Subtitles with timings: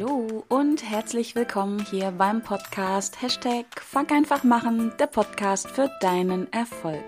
[0.00, 6.50] Hallo und herzlich willkommen hier beim Podcast Hashtag Fuck einfach machen, der Podcast für deinen
[6.54, 7.04] Erfolg.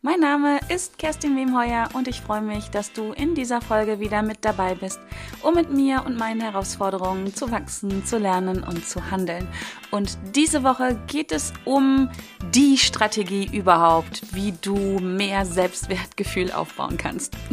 [0.00, 4.22] Mein Name ist Kerstin Wemheuer und ich freue mich, dass du in dieser Folge wieder
[4.22, 5.00] mit dabei bist,
[5.42, 9.46] um mit mir und meinen Herausforderungen zu wachsen, zu lernen und zu handeln.
[9.90, 12.08] Und diese Woche geht es um
[12.54, 17.36] die Strategie überhaupt, wie du mehr Selbstwertgefühl aufbauen kannst.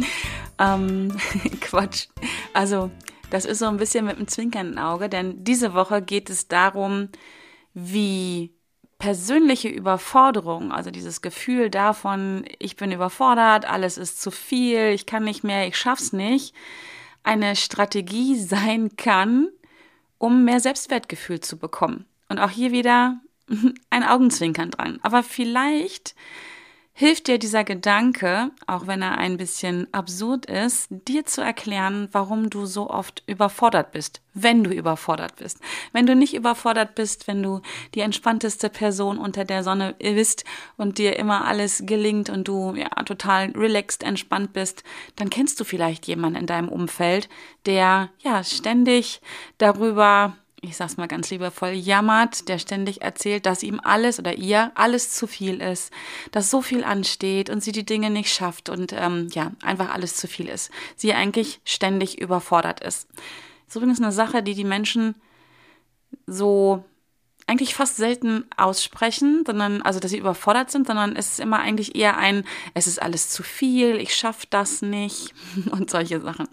[0.60, 1.16] Ähm,
[1.60, 2.08] Quatsch.
[2.52, 2.90] Also,
[3.30, 7.08] das ist so ein bisschen mit einem zwinkernden Auge, denn diese Woche geht es darum,
[7.74, 8.52] wie
[8.98, 15.24] persönliche Überforderung, also dieses Gefühl davon, ich bin überfordert, alles ist zu viel, ich kann
[15.24, 16.54] nicht mehr, ich schaff's nicht,
[17.22, 19.48] eine Strategie sein kann,
[20.18, 22.06] um mehr Selbstwertgefühl zu bekommen.
[22.28, 23.20] Und auch hier wieder
[23.90, 24.98] ein Augenzwinkern dran.
[25.02, 26.16] Aber vielleicht
[26.98, 32.50] hilft dir dieser Gedanke, auch wenn er ein bisschen absurd ist, dir zu erklären, warum
[32.50, 35.60] du so oft überfordert bist, wenn du überfordert bist.
[35.92, 37.60] Wenn du nicht überfordert bist, wenn du
[37.94, 40.44] die entspannteste Person unter der Sonne bist
[40.76, 44.82] und dir immer alles gelingt und du ja total relaxed, entspannt bist,
[45.14, 47.28] dann kennst du vielleicht jemanden in deinem Umfeld,
[47.64, 49.20] der ja ständig
[49.58, 54.72] darüber ich sag's mal ganz liebevoll, jammert, der ständig erzählt, dass ihm alles oder ihr
[54.74, 55.92] alles zu viel ist,
[56.32, 60.16] dass so viel ansteht und sie die Dinge nicht schafft und ähm, ja, einfach alles
[60.16, 60.70] zu viel ist.
[60.96, 63.08] Sie eigentlich ständig überfordert ist.
[63.66, 65.14] Das ist übrigens eine Sache, die die Menschen
[66.26, 66.84] so
[67.48, 71.96] eigentlich fast selten aussprechen, sondern, also dass sie überfordert sind, sondern es ist immer eigentlich
[71.96, 75.32] eher ein, es ist alles zu viel, ich schaffe das nicht
[75.70, 76.46] und solche Sachen.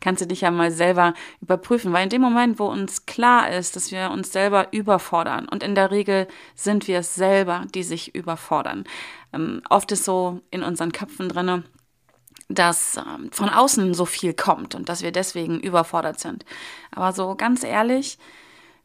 [0.00, 3.76] Kannst du dich ja mal selber überprüfen, weil in dem Moment, wo uns klar ist,
[3.76, 6.26] dass wir uns selber überfordern und in der Regel
[6.56, 8.84] sind wir es selber, die sich überfordern.
[9.32, 11.62] Ähm, oft ist so in unseren Köpfen drinne,
[12.48, 16.44] dass ähm, von außen so viel kommt und dass wir deswegen überfordert sind.
[16.90, 18.18] Aber so ganz ehrlich,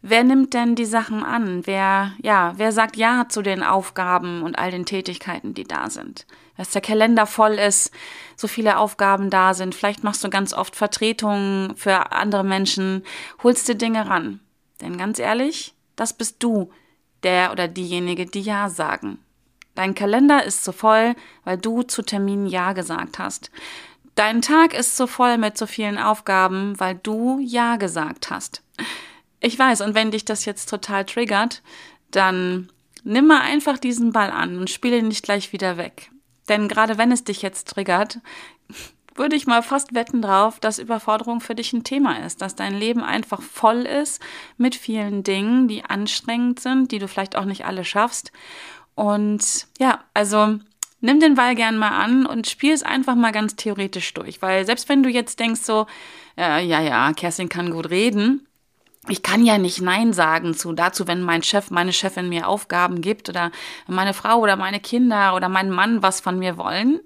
[0.08, 1.66] Wer nimmt denn die Sachen an?
[1.66, 6.28] Wer, ja, wer sagt Ja zu den Aufgaben und all den Tätigkeiten, die da sind?
[6.58, 7.92] Dass der Kalender voll ist,
[8.36, 9.74] so viele Aufgaben da sind.
[9.74, 13.04] Vielleicht machst du ganz oft Vertretungen für andere Menschen,
[13.42, 14.42] holst dir Dinge ran.
[14.80, 16.70] Denn ganz ehrlich, das bist du,
[17.24, 19.18] der oder diejenige, die Ja sagen.
[19.74, 23.50] Dein Kalender ist so voll, weil du zu Terminen Ja gesagt hast.
[24.14, 28.62] Dein Tag ist so voll mit so vielen Aufgaben, weil du Ja gesagt hast.
[29.46, 31.62] Ich weiß, und wenn dich das jetzt total triggert,
[32.10, 32.72] dann
[33.04, 36.10] nimm mal einfach diesen Ball an und spiele ihn nicht gleich wieder weg.
[36.50, 38.22] Denn gerade wenn es dich jetzt triggert,
[39.16, 42.74] würde ich mal fast wetten drauf, dass Überforderung für dich ein Thema ist, dass dein
[42.74, 44.20] Leben einfach voll ist
[44.58, 48.32] mit vielen Dingen, die anstrengend sind, die du vielleicht auch nicht alle schaffst.
[48.96, 50.58] Und ja, also
[51.02, 54.66] nimm den Ball gern mal an und spiel es einfach mal ganz theoretisch durch, weil
[54.66, 55.86] selbst wenn du jetzt denkst so,
[56.36, 58.48] äh, ja, ja, Kerstin kann gut reden,
[59.08, 63.02] ich kann ja nicht Nein sagen zu dazu, wenn mein Chef, meine Chefin mir Aufgaben
[63.02, 63.52] gibt oder
[63.88, 67.00] meine Frau oder meine Kinder oder mein Mann was von mir wollen.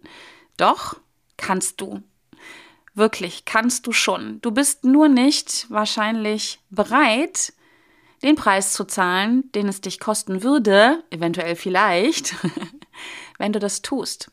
[0.57, 0.97] Doch,
[1.37, 2.01] kannst du.
[2.93, 4.41] Wirklich, kannst du schon.
[4.41, 7.53] Du bist nur nicht wahrscheinlich bereit,
[8.23, 12.35] den Preis zu zahlen, den es dich kosten würde, eventuell vielleicht,
[13.37, 14.31] wenn du das tust.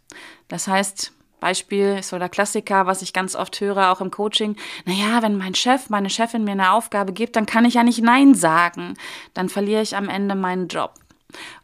[0.48, 4.56] Das heißt, Beispiel ist so der Klassiker, was ich ganz oft höre, auch im Coaching.
[4.84, 8.02] Naja, wenn mein Chef, meine Chefin mir eine Aufgabe gibt, dann kann ich ja nicht
[8.02, 8.94] Nein sagen.
[9.34, 10.94] Dann verliere ich am Ende meinen Job.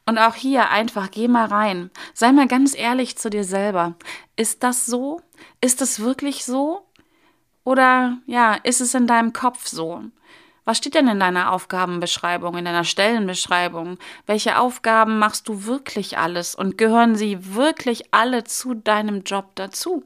[0.07, 1.91] Und auch hier einfach, geh mal rein.
[2.15, 3.95] Sei mal ganz ehrlich zu dir selber.
[4.37, 5.21] Ist das so?
[5.61, 6.87] Ist das wirklich so?
[7.65, 10.03] Oder ja, ist es in deinem Kopf so?
[10.65, 13.99] Was steht denn in deiner Aufgabenbeschreibung, in deiner Stellenbeschreibung?
[14.27, 20.05] Welche Aufgaben machst du wirklich alles und gehören sie wirklich alle zu deinem Job dazu?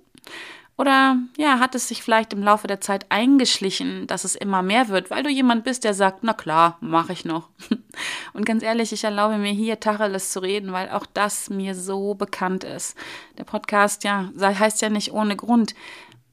[0.78, 4.88] Oder ja, hat es sich vielleicht im Laufe der Zeit eingeschlichen, dass es immer mehr
[4.88, 7.48] wird, weil du jemand bist, der sagt, na klar, mache ich noch.
[8.34, 12.14] Und ganz ehrlich, ich erlaube mir hier Tacheles zu reden, weil auch das mir so
[12.14, 12.94] bekannt ist.
[13.38, 15.74] Der Podcast, ja, heißt ja nicht ohne Grund,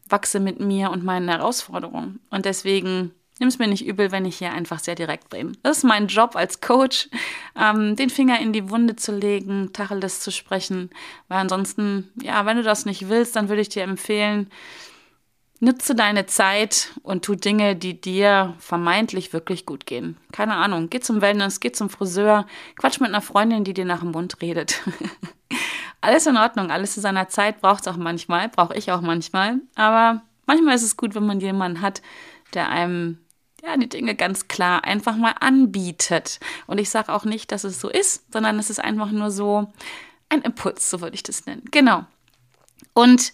[0.10, 2.20] wachse mit mir und meinen Herausforderungen.
[2.30, 5.58] Und deswegen Nimm es mir nicht übel, wenn ich hier einfach sehr direkt bin.
[5.64, 7.10] Das ist mein Job als Coach,
[7.60, 10.92] ähm, den Finger in die Wunde zu legen, Tacheles zu sprechen.
[11.28, 14.50] Weil ansonsten, ja, wenn du das nicht willst, dann würde ich dir empfehlen,
[15.60, 20.16] nutze deine Zeit und tu Dinge, die dir vermeintlich wirklich gut gehen.
[20.32, 22.48] Keine Ahnung, geh zum Wellness, geh zum Friseur,
[22.78, 24.82] quatsch mit einer Freundin, die dir nach dem Mund redet.
[26.00, 29.60] alles in Ordnung, alles zu seiner Zeit braucht es auch manchmal, brauche ich auch manchmal.
[29.76, 32.02] Aber manchmal ist es gut, wenn man jemanden hat,
[32.54, 33.18] der einem
[33.66, 36.40] ja, die Dinge ganz klar einfach mal anbietet.
[36.68, 39.72] Und ich sage auch nicht, dass es so ist, sondern es ist einfach nur so
[40.28, 41.64] ein Impuls, so würde ich das nennen.
[41.72, 42.06] Genau.
[42.94, 43.32] Und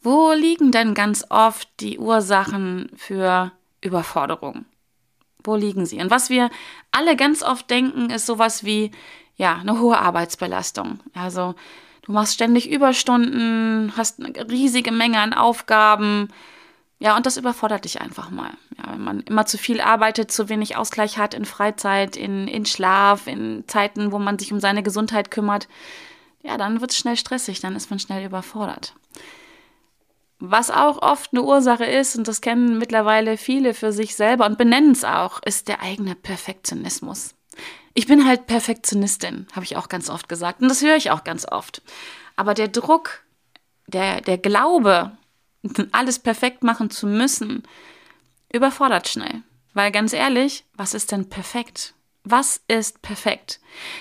[0.00, 3.50] wo liegen denn ganz oft die Ursachen für
[3.80, 4.64] Überforderung?
[5.42, 6.00] Wo liegen sie?
[6.00, 6.50] Und was wir
[6.92, 8.92] alle ganz oft denken, ist sowas wie,
[9.36, 11.00] ja, eine hohe Arbeitsbelastung.
[11.14, 11.56] Also
[12.02, 16.28] du machst ständig Überstunden, hast eine riesige Menge an Aufgaben.
[17.00, 18.50] Ja, und das überfordert dich einfach mal.
[18.76, 22.66] Ja, wenn man immer zu viel arbeitet, zu wenig Ausgleich hat in Freizeit, in, in
[22.66, 25.68] Schlaf, in Zeiten, wo man sich um seine Gesundheit kümmert,
[26.42, 28.94] ja, dann wird es schnell stressig, dann ist man schnell überfordert.
[30.40, 34.58] Was auch oft eine Ursache ist, und das kennen mittlerweile viele für sich selber und
[34.58, 37.34] benennen es auch, ist der eigene Perfektionismus.
[37.94, 40.62] Ich bin halt Perfektionistin, habe ich auch ganz oft gesagt.
[40.62, 41.82] Und das höre ich auch ganz oft.
[42.36, 43.24] Aber der Druck,
[43.88, 45.17] der, der Glaube,
[45.92, 47.62] alles perfekt machen zu müssen,
[48.52, 49.42] überfordert schnell.
[49.74, 51.94] Weil ganz ehrlich, was ist denn perfekt?
[52.24, 53.60] Was ist perfekt?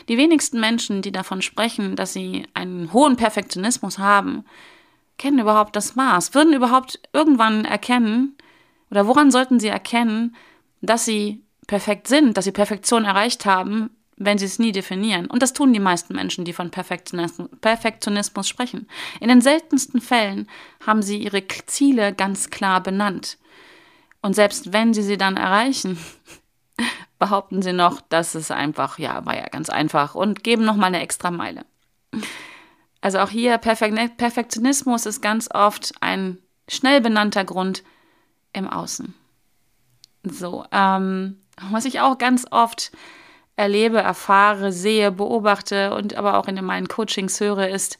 [0.10, 4.44] Die wenigsten Menschen, die davon sprechen, dass sie einen hohen Perfektionismus haben,
[5.18, 8.36] kennen überhaupt das Maß, würden überhaupt irgendwann erkennen,
[8.90, 10.36] oder woran sollten sie erkennen,
[10.82, 15.28] dass sie perfekt sind, dass sie Perfektion erreicht haben, wenn sie es nie definieren.
[15.28, 18.88] Und das tun die meisten Menschen, die von Perfektionismus, sprechen.
[19.20, 20.50] In den seltensten Fällen
[20.86, 23.38] haben sie ihre Ziele ganz klar benannt.
[24.22, 26.00] Und selbst wenn sie sie dann erreichen,
[27.20, 30.88] behaupten sie noch, dass es einfach, ja, war ja ganz einfach und geben noch mal
[30.88, 31.66] eine extra Meile.
[33.00, 37.84] Also auch hier Perfektionismus ist ganz oft ein schnell benannter Grund
[38.54, 39.14] im Außen.
[40.24, 41.40] So, ähm,
[41.72, 42.92] was ich auch ganz oft
[43.58, 47.98] erlebe, erfahre, sehe, beobachte und aber auch in meinen Coachings höre, ist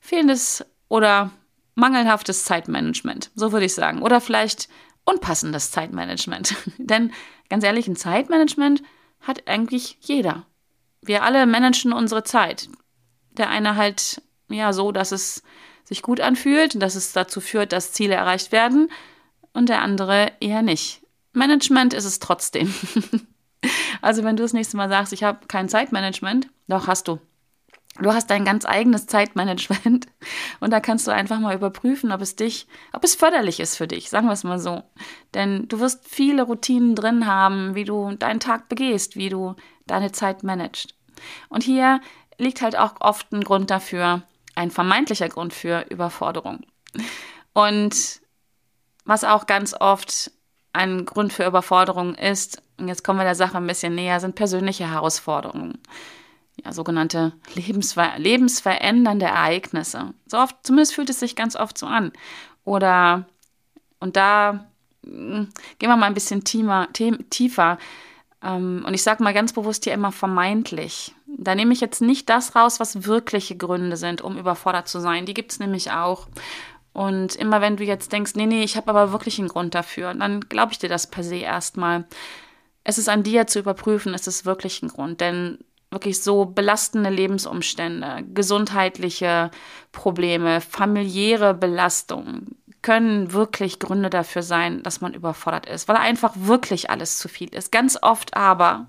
[0.00, 1.30] fehlendes oder
[1.74, 3.30] mangelhaftes Zeitmanagement.
[3.34, 4.02] So würde ich sagen.
[4.02, 4.68] Oder vielleicht
[5.04, 6.56] unpassendes Zeitmanagement.
[6.78, 7.12] Denn
[7.48, 8.82] ganz ehrlich, ein Zeitmanagement
[9.20, 10.46] hat eigentlich jeder.
[11.02, 12.68] Wir alle managen unsere Zeit.
[13.32, 15.42] Der eine halt ja so, dass es
[15.84, 18.90] sich gut anfühlt, dass es dazu führt, dass Ziele erreicht werden
[19.52, 21.02] und der andere eher nicht.
[21.32, 22.74] Management ist es trotzdem.
[24.02, 27.20] also wenn du das nächste Mal sagst, ich habe kein Zeitmanagement, doch hast du.
[27.98, 30.06] Du hast dein ganz eigenes Zeitmanagement
[30.60, 33.88] und da kannst du einfach mal überprüfen, ob es dich, ob es förderlich ist für
[33.88, 34.82] dich, sagen wir es mal so.
[35.34, 39.56] Denn du wirst viele Routinen drin haben, wie du deinen Tag begehst, wie du
[39.86, 40.94] deine Zeit managst.
[41.48, 42.00] Und hier
[42.38, 44.22] liegt halt auch oft ein Grund dafür,
[44.54, 46.66] ein vermeintlicher Grund für Überforderung.
[47.54, 48.20] Und
[49.06, 50.32] was auch ganz oft
[50.76, 54.34] ein Grund für Überforderung ist, und jetzt kommen wir der Sache ein bisschen näher, sind
[54.34, 55.78] persönliche Herausforderungen.
[56.64, 60.14] Ja, sogenannte lebensver lebensverändernde Ereignisse.
[60.26, 62.12] So oft, zumindest fühlt es sich ganz oft so an.
[62.64, 63.26] Oder,
[64.00, 64.66] und da
[65.04, 66.88] hm, gehen wir mal ein bisschen tiefer.
[66.92, 67.78] tiefer.
[68.42, 71.14] Ähm, und ich sage mal ganz bewusst hier immer vermeintlich.
[71.26, 75.26] Da nehme ich jetzt nicht das raus, was wirkliche Gründe sind, um überfordert zu sein.
[75.26, 76.28] Die gibt es nämlich auch.
[76.96, 80.14] Und immer wenn du jetzt denkst, nee, nee, ich habe aber wirklich einen Grund dafür,
[80.14, 82.06] dann glaube ich dir das per se erstmal.
[82.84, 85.20] Es ist an dir zu überprüfen, ist es wirklich ein Grund.
[85.20, 85.58] Denn
[85.90, 89.50] wirklich so belastende Lebensumstände, gesundheitliche
[89.92, 92.46] Probleme, familiäre Belastung
[92.80, 97.54] können wirklich Gründe dafür sein, dass man überfordert ist, weil einfach wirklich alles zu viel
[97.54, 97.72] ist.
[97.72, 98.86] Ganz oft aber,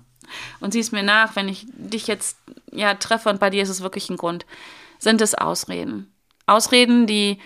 [0.60, 2.38] und sieh es mir nach, wenn ich dich jetzt
[2.72, 4.46] ja treffe und bei dir ist es wirklich ein Grund,
[4.98, 6.10] sind es Ausreden.
[6.46, 7.38] Ausreden, die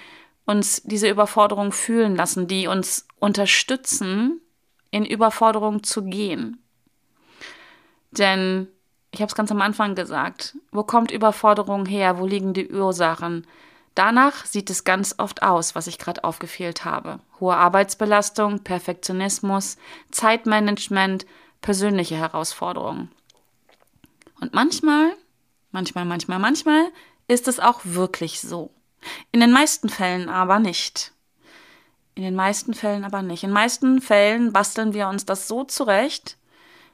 [0.44, 4.40] uns diese Überforderung fühlen lassen, die uns unterstützen,
[4.90, 6.62] in Überforderung zu gehen.
[8.10, 8.68] Denn
[9.10, 12.18] ich habe es ganz am Anfang gesagt, wo kommt Überforderung her?
[12.18, 13.46] Wo liegen die Ursachen?
[13.94, 17.20] Danach sieht es ganz oft aus, was ich gerade aufgefehlt habe.
[17.40, 19.76] Hohe Arbeitsbelastung, Perfektionismus,
[20.10, 21.26] Zeitmanagement,
[21.60, 23.10] persönliche Herausforderungen.
[24.40, 25.12] Und manchmal,
[25.72, 26.86] manchmal, manchmal, manchmal
[27.28, 28.70] ist es auch wirklich so.
[29.30, 31.12] In den meisten Fällen aber nicht.
[32.14, 33.42] In den meisten Fällen aber nicht.
[33.42, 36.36] In den meisten Fällen basteln wir uns das so zurecht,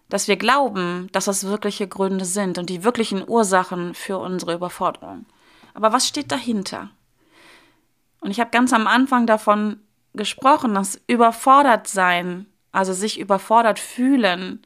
[0.08, 5.26] dass wir glauben, dass das wirkliche Gründe sind und die wirklichen Ursachen für unsere Überforderung.
[5.74, 6.90] Aber was steht dahinter?
[8.20, 9.80] Und ich habe ganz am Anfang davon
[10.14, 14.62] gesprochen, dass überfordert sein, also sich überfordert fühlen,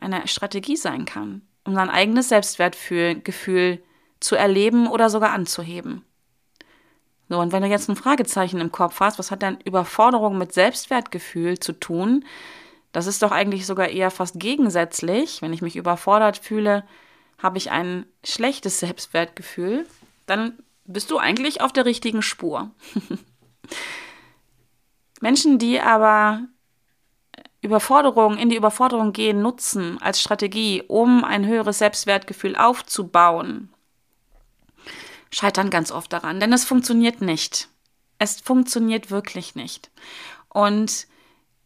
[0.00, 3.82] eine Strategie sein kann, um sein eigenes Selbstwertgefühl
[4.20, 6.04] zu erleben oder sogar anzuheben.
[7.32, 10.52] So, und wenn du jetzt ein Fragezeichen im Kopf hast, was hat denn Überforderung mit
[10.52, 12.26] Selbstwertgefühl zu tun?
[12.92, 15.40] Das ist doch eigentlich sogar eher fast gegensätzlich.
[15.40, 16.84] Wenn ich mich überfordert fühle,
[17.38, 19.86] habe ich ein schlechtes Selbstwertgefühl,
[20.26, 22.70] dann bist du eigentlich auf der richtigen Spur.
[25.22, 26.42] Menschen, die aber
[27.62, 33.71] Überforderung, in die Überforderung gehen, nutzen als Strategie, um ein höheres Selbstwertgefühl aufzubauen,
[35.32, 37.68] scheitern ganz oft daran, denn es funktioniert nicht.
[38.18, 39.90] Es funktioniert wirklich nicht.
[40.48, 41.06] Und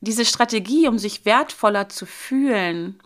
[0.00, 3.00] diese Strategie, um sich wertvoller zu fühlen,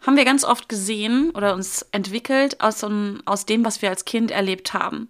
[0.00, 2.84] haben wir ganz oft gesehen oder uns entwickelt aus,
[3.24, 5.08] aus dem, was wir als Kind erlebt haben.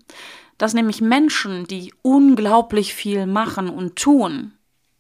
[0.59, 4.53] Dass nämlich Menschen, die unglaublich viel machen und tun,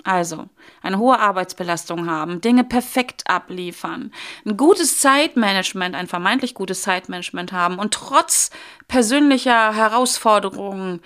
[0.05, 0.49] also
[0.83, 4.13] eine hohe Arbeitsbelastung haben, Dinge perfekt abliefern,
[4.45, 8.51] ein gutes Zeitmanagement, ein vermeintlich gutes Zeitmanagement haben und trotz
[8.89, 11.01] persönlicher Herausforderungen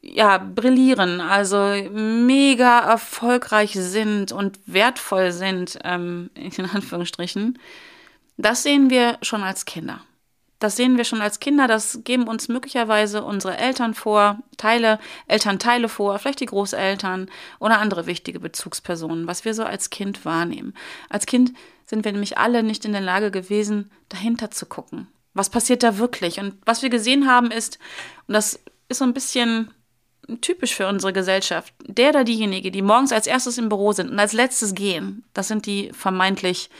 [0.00, 7.58] ja, brillieren, also mega erfolgreich sind und wertvoll sind, ähm, in Anführungsstrichen,
[8.36, 10.00] das sehen wir schon als Kinder.
[10.64, 15.90] Das sehen wir schon als Kinder, das geben uns möglicherweise unsere Eltern vor, Teile, Elternteile
[15.90, 20.72] vor, vielleicht die Großeltern oder andere wichtige Bezugspersonen, was wir so als Kind wahrnehmen.
[21.10, 21.52] Als Kind
[21.84, 25.08] sind wir nämlich alle nicht in der Lage gewesen, dahinter zu gucken.
[25.34, 26.40] Was passiert da wirklich?
[26.40, 27.78] Und was wir gesehen haben ist,
[28.26, 29.70] und das ist so ein bisschen
[30.40, 34.18] typisch für unsere Gesellschaft, der oder diejenige, die morgens als erstes im Büro sind und
[34.18, 36.70] als letztes gehen, das sind die vermeintlich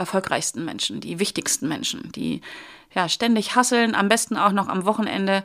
[0.00, 2.40] erfolgreichsten Menschen, die wichtigsten Menschen, die
[2.94, 5.44] ja ständig hasseln, am besten auch noch am Wochenende,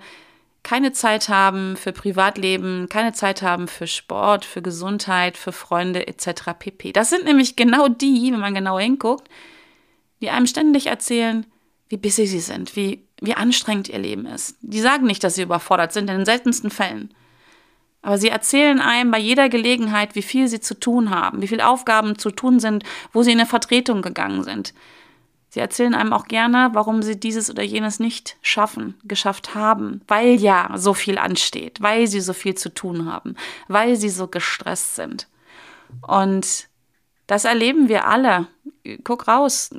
[0.64, 6.58] keine Zeit haben für Privatleben, keine Zeit haben für Sport, für Gesundheit, für Freunde etc.
[6.58, 6.92] pp.
[6.92, 9.30] Das sind nämlich genau die, wenn man genau hinguckt,
[10.22, 11.46] die einem ständig erzählen,
[11.90, 14.58] wie busy sie sind, wie, wie anstrengend ihr Leben ist.
[14.62, 17.14] Die sagen nicht, dass sie überfordert sind, in den seltensten Fällen.
[18.06, 21.68] Aber sie erzählen einem bei jeder Gelegenheit, wie viel sie zu tun haben, wie viele
[21.68, 24.76] Aufgaben zu tun sind, wo sie in eine Vertretung gegangen sind.
[25.50, 30.36] Sie erzählen einem auch gerne, warum sie dieses oder jenes nicht schaffen, geschafft haben, weil
[30.36, 33.36] ja so viel ansteht, weil sie so viel zu tun haben,
[33.68, 35.28] weil sie so gestresst sind.
[36.06, 36.68] Und
[37.26, 38.46] das erleben wir alle.
[39.04, 39.72] Guck raus.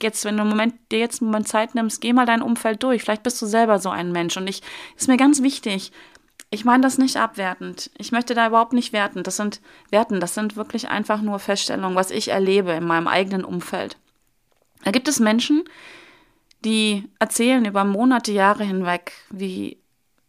[0.00, 3.02] Jetzt, wenn du Moment, dir jetzt einen Moment Zeit nimmst, geh mal dein Umfeld durch.
[3.02, 4.36] Vielleicht bist du selber so ein Mensch.
[4.36, 4.62] Und ich,
[4.96, 5.90] ist mir ganz wichtig,
[6.50, 7.90] ich meine das nicht abwertend.
[7.98, 9.22] Ich möchte da überhaupt nicht werten.
[9.22, 9.60] Das sind
[9.90, 13.96] Werten, das sind wirklich einfach nur Feststellungen, was ich erlebe in meinem eigenen Umfeld.
[14.84, 15.64] Da gibt es Menschen,
[16.64, 19.78] die erzählen über Monate, Jahre hinweg, wie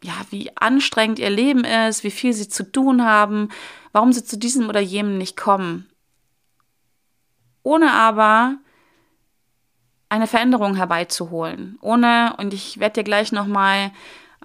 [0.03, 3.49] ja, wie anstrengend ihr Leben ist, wie viel sie zu tun haben,
[3.91, 5.89] warum sie zu diesem oder jenem nicht kommen.
[7.63, 8.57] Ohne aber
[10.09, 11.77] eine Veränderung herbeizuholen.
[11.81, 13.91] Ohne, und ich werde dir gleich nochmal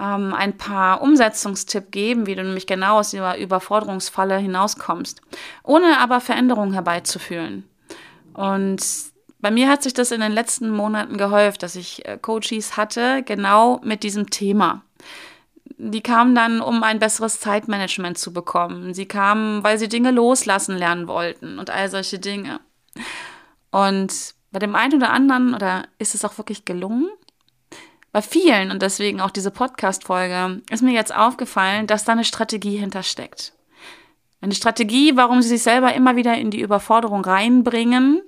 [0.00, 5.20] ähm, ein paar Umsetzungstipps geben, wie du nämlich genau aus dieser Überforderungsfalle hinauskommst,
[5.62, 7.68] ohne aber Veränderungen herbeizuführen.
[8.32, 8.82] Und
[9.40, 13.22] bei mir hat sich das in den letzten Monaten gehäuft, dass ich äh, Coaches hatte,
[13.22, 14.82] genau mit diesem Thema.
[15.78, 18.92] Die kamen dann, um ein besseres Zeitmanagement zu bekommen.
[18.92, 22.60] Sie kamen, weil sie Dinge loslassen lernen wollten und all solche Dinge.
[23.70, 27.08] Und bei dem einen oder anderen, oder ist es auch wirklich gelungen,
[28.12, 32.76] bei vielen und deswegen auch diese Podcast-Folge ist mir jetzt aufgefallen, dass da eine Strategie
[32.76, 33.52] hintersteckt.
[34.40, 38.22] Eine Strategie, warum sie sich selber immer wieder in die Überforderung reinbringen,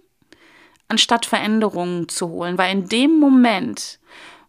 [0.88, 2.58] anstatt Veränderungen zu holen.
[2.58, 3.98] Weil in dem Moment,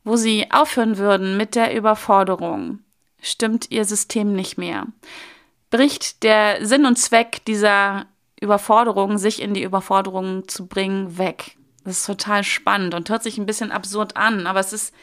[0.04, 2.80] wo sie aufhören würden mit der Überforderung,
[3.22, 4.88] stimmt ihr System nicht mehr.
[5.72, 8.06] Bricht der Sinn und Zweck dieser
[8.40, 11.56] Überforderung, sich in die Überforderung zu bringen, weg.
[11.86, 14.94] Das ist total spannend und hört sich ein bisschen absurd an, aber es ist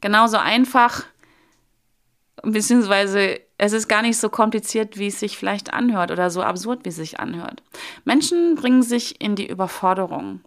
[0.00, 1.04] genauso einfach,
[2.42, 6.84] beziehungsweise es ist gar nicht so kompliziert, wie es sich vielleicht anhört oder so absurd,
[6.84, 7.62] wie es sich anhört.
[8.04, 10.40] Menschen bringen sich in die Überforderung.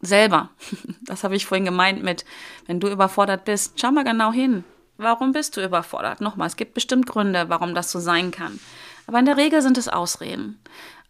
[0.00, 0.50] Selber.
[1.04, 2.24] Das habe ich vorhin gemeint mit,
[2.66, 4.64] wenn du überfordert bist, schau mal genau hin.
[4.96, 6.20] Warum bist du überfordert?
[6.20, 8.60] Nochmal, es gibt bestimmt Gründe, warum das so sein kann.
[9.06, 10.60] Aber in der Regel sind es Ausreden.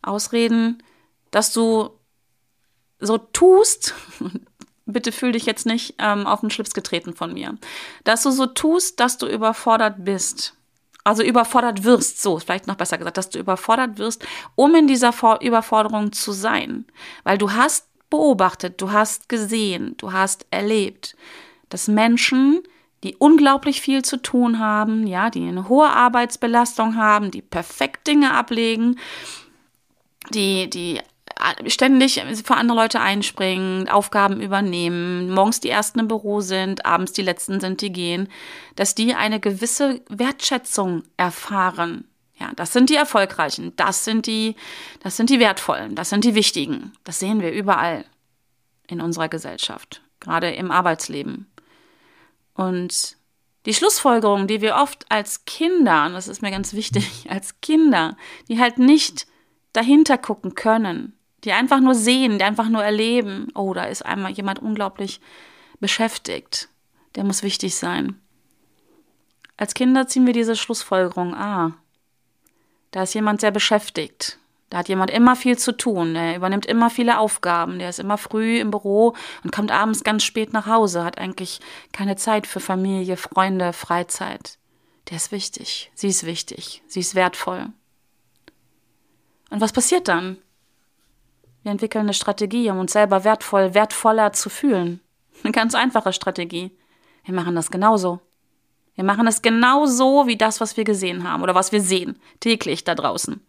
[0.00, 0.82] Ausreden,
[1.30, 1.90] dass du
[2.98, 3.94] so tust,
[4.92, 7.56] bitte fühl dich jetzt nicht ähm, auf den Schlips getreten von mir,
[8.04, 10.54] dass du so tust, dass du überfordert bist.
[11.04, 15.12] Also überfordert wirst, so, vielleicht noch besser gesagt, dass du überfordert wirst, um in dieser
[15.12, 16.84] For Überforderung zu sein.
[17.24, 21.16] Weil du hast beobachtet, du hast gesehen, du hast erlebt,
[21.70, 22.60] dass Menschen,
[23.02, 28.32] die unglaublich viel zu tun haben, ja, die eine hohe Arbeitsbelastung haben, die perfekt Dinge
[28.32, 29.00] ablegen,
[30.30, 31.00] die, die
[31.66, 37.22] ständig für andere Leute einspringen, Aufgaben übernehmen, morgens die Ersten im Büro sind, abends die
[37.22, 38.28] Letzten sind, die gehen,
[38.76, 42.08] dass die eine gewisse Wertschätzung erfahren.
[42.38, 44.56] Ja, das sind die Erfolgreichen, das sind die,
[45.00, 46.92] das sind die Wertvollen, das sind die Wichtigen.
[47.04, 48.04] Das sehen wir überall
[48.88, 51.50] in unserer Gesellschaft, gerade im Arbeitsleben.
[52.54, 53.16] Und
[53.66, 58.16] die Schlussfolgerung, die wir oft als Kinder, und das ist mir ganz wichtig, als Kinder,
[58.48, 59.26] die halt nicht
[59.72, 64.32] dahinter gucken können, die einfach nur sehen, die einfach nur erleben, oh, da ist einmal
[64.32, 65.20] jemand unglaublich
[65.80, 66.68] beschäftigt,
[67.14, 68.20] der muss wichtig sein.
[69.56, 71.72] Als Kinder ziehen wir diese Schlussfolgerung, ah,
[72.90, 74.38] da ist jemand sehr beschäftigt,
[74.72, 78.16] Da hat jemand immer viel zu tun, der übernimmt immer viele Aufgaben, der ist immer
[78.16, 81.60] früh im Büro und kommt abends ganz spät nach Hause, hat eigentlich
[81.92, 84.56] keine Zeit für Familie, Freunde, Freizeit.
[85.10, 87.66] Der ist wichtig, sie ist wichtig, sie ist wertvoll.
[89.50, 90.38] Und was passiert dann?
[91.62, 95.00] Wir entwickeln eine Strategie, um uns selber wertvoll, wertvoller zu fühlen.
[95.42, 96.72] Eine ganz einfache Strategie.
[97.24, 98.20] Wir machen das genauso.
[98.94, 102.84] Wir machen es genauso wie das, was wir gesehen haben oder was wir sehen, täglich
[102.84, 103.40] da draußen.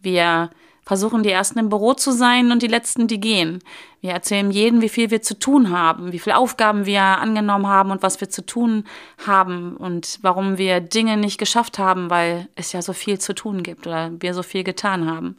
[0.00, 0.50] Wir
[0.84, 3.60] versuchen die Ersten im Büro zu sein und die Letzten, die gehen.
[4.00, 7.90] Wir erzählen jedem, wie viel wir zu tun haben, wie viele Aufgaben wir angenommen haben
[7.90, 8.84] und was wir zu tun
[9.26, 13.62] haben und warum wir Dinge nicht geschafft haben, weil es ja so viel zu tun
[13.62, 15.38] gibt oder wir so viel getan haben.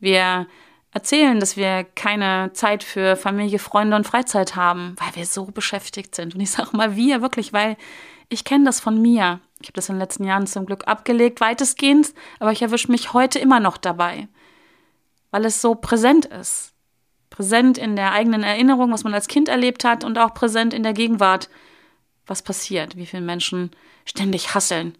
[0.00, 0.48] Wir
[0.94, 6.14] erzählen, dass wir keine Zeit für Familie, Freunde und Freizeit haben, weil wir so beschäftigt
[6.14, 6.34] sind.
[6.34, 7.76] Und ich sage mal wir wirklich, weil
[8.28, 9.40] ich kenne das von mir.
[9.60, 13.12] Ich habe das in den letzten Jahren zum Glück abgelegt, weitestgehend, aber ich erwische mich
[13.12, 14.28] heute immer noch dabei,
[15.30, 16.72] weil es so präsent ist.
[17.28, 20.84] Präsent in der eigenen Erinnerung, was man als Kind erlebt hat und auch präsent in
[20.84, 21.50] der Gegenwart,
[22.26, 23.72] was passiert, wie viele Menschen
[24.04, 24.96] ständig hasseln,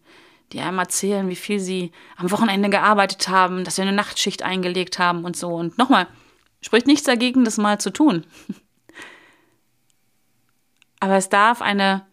[0.53, 4.99] die einem erzählen, wie viel sie am Wochenende gearbeitet haben, dass sie eine Nachtschicht eingelegt
[4.99, 5.55] haben und so.
[5.55, 6.07] Und nochmal,
[6.61, 8.25] spricht nichts dagegen, das mal zu tun.
[11.01, 12.07] Aber es darf eine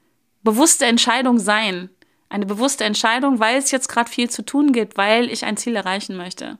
[0.44, 1.90] bewusste Entscheidung sein.
[2.30, 5.76] Eine bewusste Entscheidung, weil es jetzt gerade viel zu tun gibt, weil ich ein Ziel
[5.76, 6.58] erreichen möchte.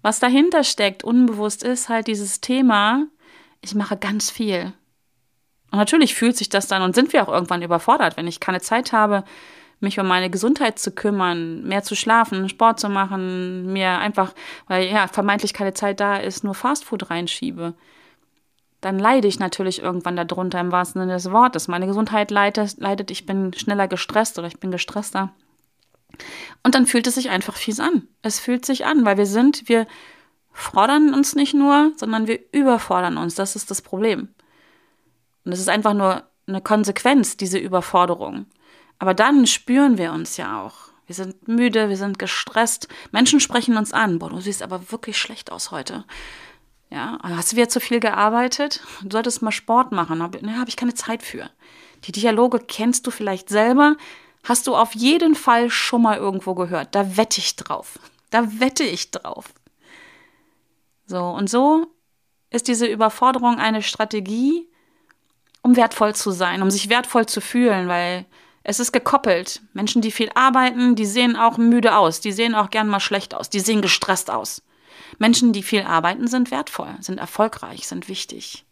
[0.00, 3.06] Was dahinter steckt, unbewusst ist halt dieses Thema,
[3.60, 4.72] ich mache ganz viel.
[5.70, 8.60] Und natürlich fühlt sich das dann und sind wir auch irgendwann überfordert, wenn ich keine
[8.60, 9.24] Zeit habe,
[9.82, 14.32] mich um meine Gesundheit zu kümmern, mehr zu schlafen, Sport zu machen, mir einfach,
[14.68, 17.74] weil ja vermeintlich keine Zeit da ist, nur Fastfood reinschiebe
[18.82, 21.68] dann leide ich natürlich irgendwann darunter im wahrsten Sinne des Wortes.
[21.68, 25.32] Meine Gesundheit leidet, leidet, ich bin schneller gestresst oder ich bin gestresster.
[26.64, 28.08] Und dann fühlt es sich einfach fies an.
[28.22, 29.86] Es fühlt sich an, weil wir sind, wir
[30.50, 33.36] fordern uns nicht nur, sondern wir überfordern uns.
[33.36, 34.28] Das ist das Problem.
[35.44, 38.46] Und es ist einfach nur eine Konsequenz, diese Überforderung.
[39.02, 40.74] Aber dann spüren wir uns ja auch.
[41.06, 42.86] Wir sind müde, wir sind gestresst.
[43.10, 44.20] Menschen sprechen uns an.
[44.20, 46.04] Boah, du siehst aber wirklich schlecht aus heute.
[46.88, 48.80] Ja, hast du wieder zu viel gearbeitet?
[49.02, 50.18] Du solltest mal Sport machen.
[50.42, 51.50] Ne, habe ich keine Zeit für.
[52.04, 53.96] Die Dialoge kennst du vielleicht selber.
[54.44, 56.94] Hast du auf jeden Fall schon mal irgendwo gehört.
[56.94, 57.98] Da wette ich drauf.
[58.30, 59.46] Da wette ich drauf.
[61.06, 61.88] So, und so
[62.50, 64.68] ist diese Überforderung eine Strategie,
[65.60, 68.26] um wertvoll zu sein, um sich wertvoll zu fühlen, weil
[68.64, 69.60] es ist gekoppelt.
[69.72, 73.34] Menschen, die viel arbeiten, die sehen auch müde aus, die sehen auch gern mal schlecht
[73.34, 74.62] aus, die sehen gestresst aus.
[75.18, 78.64] Menschen, die viel arbeiten, sind wertvoll, sind erfolgreich, sind wichtig.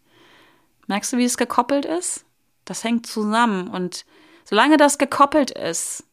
[0.87, 2.25] Merkst du, wie es gekoppelt ist?
[2.65, 3.67] Das hängt zusammen.
[3.67, 4.05] Und
[4.43, 6.03] solange das gekoppelt ist,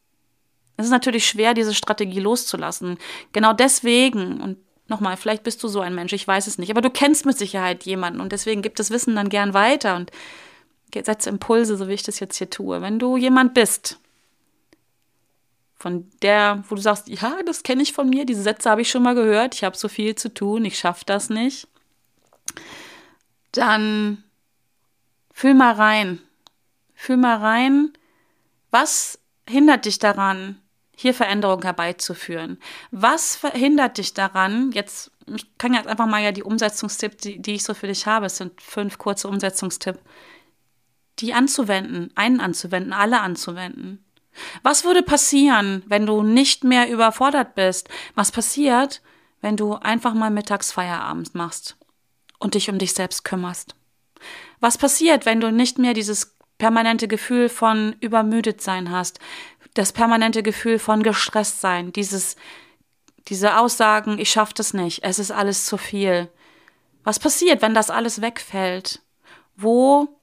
[0.77, 2.97] ist es natürlich schwer, diese Strategie loszulassen.
[3.33, 6.81] Genau deswegen, und nochmal, vielleicht bist du so ein Mensch, ich weiß es nicht, aber
[6.81, 10.11] du kennst mit Sicherheit jemanden und deswegen gibt das Wissen dann gern weiter und
[10.93, 12.81] setze Impulse, so wie ich das jetzt hier tue.
[12.81, 13.99] Wenn du jemand bist,
[15.79, 18.89] von der, wo du sagst, ja, das kenne ich von mir, diese Sätze habe ich
[18.89, 21.67] schon mal gehört, ich habe so viel zu tun, ich schaffe das nicht,
[23.53, 24.23] dann
[25.33, 26.19] fühl mal rein.
[26.93, 27.93] Fühl mal rein,
[28.71, 30.61] was hindert dich daran,
[30.97, 32.59] hier Veränderungen herbeizuführen?
[32.91, 37.53] Was verhindert dich daran, jetzt, ich kann jetzt einfach mal ja die Umsetzungstipps, die, die
[37.53, 40.01] ich so für dich habe, es sind fünf kurze Umsetzungstipps,
[41.19, 44.03] die anzuwenden, einen anzuwenden, alle anzuwenden.
[44.63, 47.89] Was würde passieren, wenn du nicht mehr überfordert bist?
[48.15, 49.01] Was passiert,
[49.41, 51.77] wenn du einfach mal mittags Feierabend machst
[52.39, 53.75] und dich um dich selbst kümmerst?
[54.59, 59.19] Was passiert, wenn du nicht mehr dieses permanente Gefühl von übermüdet sein hast,
[59.73, 62.35] das permanente Gefühl von gestresst sein, dieses
[63.29, 66.29] diese Aussagen, ich schaff das nicht, es ist alles zu viel.
[67.03, 69.01] Was passiert, wenn das alles wegfällt?
[69.55, 70.18] Wo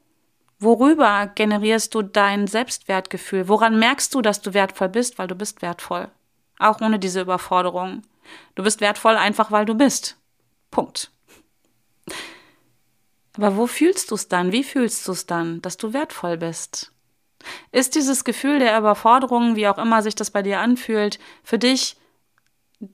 [0.59, 3.49] Worüber generierst du dein Selbstwertgefühl?
[3.49, 5.19] Woran merkst du, dass du wertvoll bist?
[5.19, 6.09] Weil du bist wertvoll.
[6.59, 8.03] Auch ohne diese Überforderung.
[8.55, 10.17] Du bist wertvoll einfach, weil du bist.
[10.71, 11.11] Punkt.
[13.37, 14.51] Aber wo fühlst du es dann?
[14.51, 16.93] Wie fühlst du es dann, dass du wertvoll bist?
[17.71, 21.97] Ist dieses Gefühl der Überforderung, wie auch immer sich das bei dir anfühlt, für dich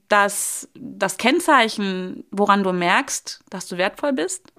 [0.09, 4.51] das, das Kennzeichen, woran du merkst, dass du wertvoll bist?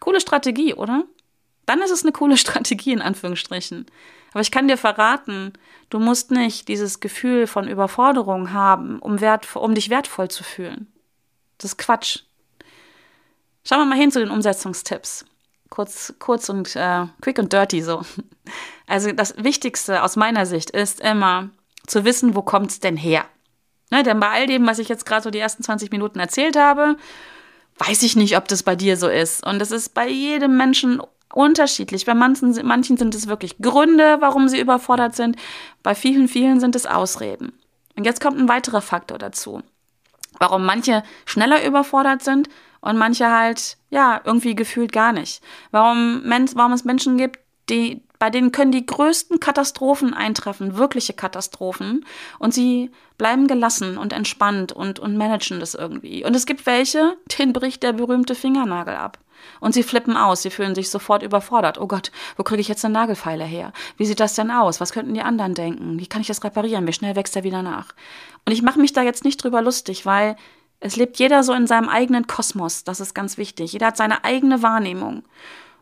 [0.00, 1.04] Coole Strategie, oder?
[1.68, 3.86] Dann ist es eine coole Strategie in Anführungsstrichen.
[4.32, 5.52] Aber ich kann dir verraten,
[5.90, 10.92] du musst nicht dieses Gefühl von Überforderung haben, um, wert, um dich wertvoll zu fühlen.
[11.56, 12.20] Das ist Quatsch.
[13.64, 15.24] Schauen wir mal hin zu den Umsetzungstipps.
[15.70, 18.02] Kurz, kurz und äh, quick und dirty so.
[18.86, 21.50] Also das Wichtigste aus meiner Sicht ist immer
[21.86, 23.26] zu wissen, wo kommt es denn her?
[23.90, 26.56] Ne, denn bei all dem, was ich jetzt gerade so die ersten 20 Minuten erzählt
[26.56, 26.96] habe,
[27.76, 29.46] weiß ich nicht, ob das bei dir so ist.
[29.46, 31.02] Und es ist bei jedem Menschen
[31.32, 32.06] unterschiedlich.
[32.06, 35.36] Bei manchen, manchen sind es wirklich Gründe, warum sie überfordert sind.
[35.82, 37.52] Bei vielen, vielen sind es Ausreden.
[37.96, 39.62] Und jetzt kommt ein weiterer Faktor dazu.
[40.38, 42.48] Warum manche schneller überfordert sind
[42.80, 45.42] und manche halt, ja, irgendwie gefühlt gar nicht.
[45.70, 52.04] Warum, warum es Menschen gibt, die, bei denen können die größten Katastrophen eintreffen, wirkliche Katastrophen,
[52.38, 56.24] und sie bleiben gelassen und entspannt und, und managen das irgendwie.
[56.24, 59.18] Und es gibt welche, denen bricht der berühmte Fingernagel ab.
[59.60, 61.78] Und sie flippen aus, sie fühlen sich sofort überfordert.
[61.78, 63.72] Oh Gott, wo kriege ich jetzt eine Nagelfeile her?
[63.96, 64.80] Wie sieht das denn aus?
[64.80, 65.98] Was könnten die anderen denken?
[65.98, 66.86] Wie kann ich das reparieren?
[66.86, 67.88] Wie schnell wächst er wieder nach?
[68.44, 70.36] Und ich mache mich da jetzt nicht drüber lustig, weil
[70.80, 72.84] es lebt jeder so in seinem eigenen Kosmos.
[72.84, 73.72] Das ist ganz wichtig.
[73.72, 75.24] Jeder hat seine eigene Wahrnehmung.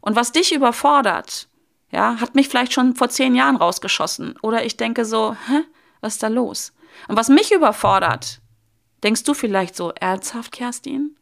[0.01, 1.49] Und was dich überfordert,
[1.91, 4.37] ja, hat mich vielleicht schon vor zehn Jahren rausgeschossen.
[4.43, 5.65] Oder ich denke so, hä,
[6.01, 6.73] was ist da los?
[7.09, 8.41] Und was mich überfordert,
[9.03, 11.17] denkst du vielleicht so, ernsthaft, Kerstin?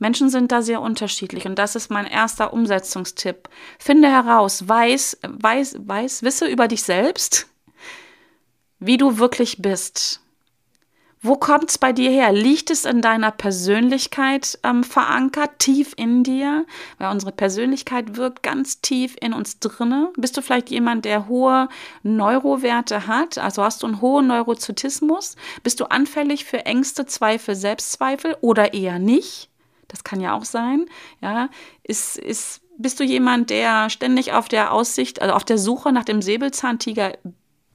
[0.00, 3.48] Menschen sind da sehr unterschiedlich und das ist mein erster Umsetzungstipp.
[3.78, 7.46] Finde heraus, weiß, weiß, weiß, wisse über dich selbst,
[8.78, 10.22] wie du wirklich bist.
[11.22, 12.32] Wo kommt es bei dir her?
[12.32, 16.64] Liegt es in deiner Persönlichkeit ähm, verankert, tief in dir?
[16.96, 20.10] Weil unsere Persönlichkeit wirkt ganz tief in uns drinne.
[20.16, 21.68] Bist du vielleicht jemand, der hohe
[22.02, 23.36] Neurowerte hat?
[23.36, 25.36] Also hast du einen hohen Neurozytismus?
[25.62, 29.49] Bist du anfällig für Ängste, Zweifel, Selbstzweifel oder eher nicht?
[29.90, 30.86] Das kann ja auch sein.
[31.20, 31.50] Ja,
[31.82, 36.04] ist, ist, bist du jemand, der ständig auf der Aussicht, also auf der Suche nach
[36.04, 37.18] dem Säbelzahntiger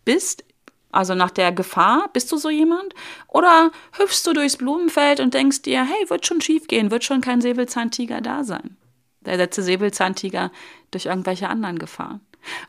[0.05, 0.43] bist?
[0.91, 2.93] Also nach der Gefahr, bist du so jemand?
[3.27, 7.19] Oder hüpfst du durchs Blumenfeld und denkst dir, hey, wird schon schief gehen, wird schon
[7.19, 8.77] kein Säbelzahntiger da sein?
[9.19, 10.51] Der setze Säbelzahntiger
[10.91, 12.21] durch irgendwelche anderen Gefahren.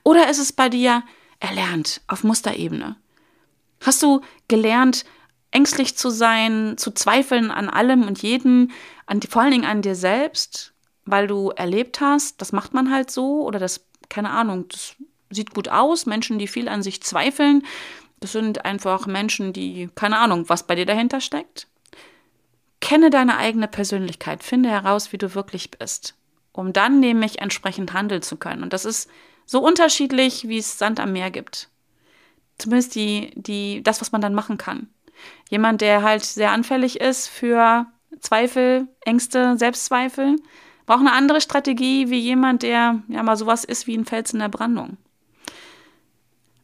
[0.02, 1.04] Oder ist es bei dir
[1.38, 2.96] erlernt auf Musterebene?
[3.80, 5.04] Hast du gelernt,
[5.50, 8.70] ängstlich zu sein, zu zweifeln an allem und jedem,
[9.06, 13.11] an, vor allen Dingen an dir selbst, weil du erlebt hast, das macht man halt
[13.11, 14.96] so oder das, keine Ahnung, das
[15.30, 17.62] sieht gut aus, Menschen, die viel an sich zweifeln,
[18.20, 21.68] das sind einfach Menschen, die, keine Ahnung, was bei dir dahinter steckt.
[22.80, 26.14] Kenne deine eigene Persönlichkeit, finde heraus, wie du wirklich bist,
[26.52, 28.62] um dann nämlich entsprechend handeln zu können.
[28.62, 29.09] Und das ist
[29.44, 31.68] so unterschiedlich, wie es Sand am Meer gibt.
[32.59, 34.88] Zumindest die, die, das, was man dann machen kann.
[35.48, 37.87] Jemand, der halt sehr anfällig ist für
[38.20, 40.37] Zweifel, Ängste, Selbstzweifel,
[40.87, 44.38] braucht eine andere Strategie wie jemand, der ja mal sowas ist wie ein Fels in
[44.38, 44.96] der Brandung.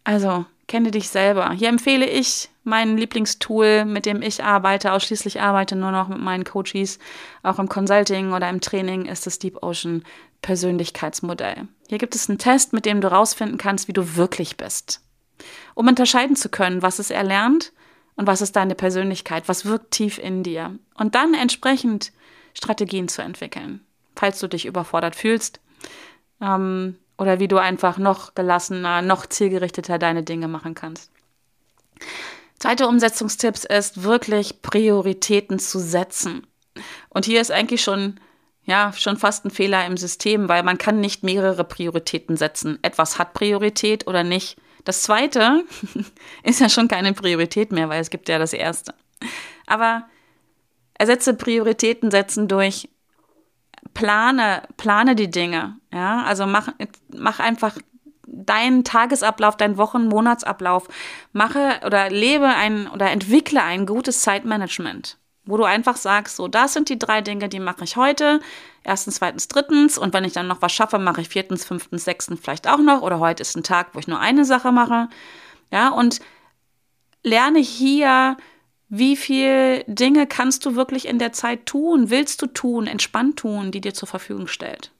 [0.05, 1.51] Also, kenne dich selber.
[1.53, 6.45] Hier empfehle ich mein Lieblingstool, mit dem ich arbeite, ausschließlich arbeite nur noch mit meinen
[6.45, 6.99] Coaches,
[7.43, 10.03] auch im Consulting oder im Training, ist das Deep Ocean
[10.41, 11.69] Persönlichkeitsmodell.
[11.89, 15.01] Hier gibt es einen Test, mit dem du rausfinden kannst, wie du wirklich bist.
[15.75, 17.73] Um unterscheiden zu können, was ist erlernt
[18.17, 20.79] und was ist deine Persönlichkeit, was wirkt tief in dir.
[20.95, 22.13] Und dann entsprechend
[22.55, 23.81] Strategien zu entwickeln,
[24.15, 25.61] falls du dich überfordert fühlst.
[26.41, 31.11] Ähm, oder wie du einfach noch gelassener, noch zielgerichteter deine Dinge machen kannst.
[32.59, 36.47] Zweiter Umsetzungstipps ist wirklich Prioritäten zu setzen.
[37.11, 38.19] Und hier ist eigentlich schon
[38.65, 42.79] ja, schon fast ein Fehler im System, weil man kann nicht mehrere Prioritäten setzen.
[42.83, 44.57] Etwas hat Priorität oder nicht.
[44.85, 45.65] Das zweite
[46.43, 48.95] ist ja schon keine Priorität mehr, weil es gibt ja das erste.
[49.67, 50.07] Aber
[50.95, 52.89] ersetze Prioritäten setzen durch
[53.95, 55.77] plane, plane die Dinge.
[55.93, 56.69] Ja, also mach,
[57.15, 57.77] mach einfach
[58.27, 60.89] deinen Tagesablauf, deinen Wochen-, Monatsablauf.
[61.33, 66.73] Mache oder lebe ein oder entwickle ein gutes Zeitmanagement, wo du einfach sagst, so, das
[66.73, 68.41] sind die drei Dinge, die mache ich heute.
[68.85, 69.99] Erstens, zweitens, drittens.
[69.99, 73.03] Und wenn ich dann noch was schaffe, mache ich viertens, fünftens, sechstens vielleicht auch noch.
[73.03, 75.09] Oder heute ist ein Tag, wo ich nur eine Sache mache.
[75.71, 76.21] Ja, und
[77.23, 78.37] lerne hier
[78.95, 83.73] wie viel Dinge kannst du wirklich in der Zeit tun, willst du tun, entspannt tun,
[83.73, 84.91] die dir zur Verfügung stellt?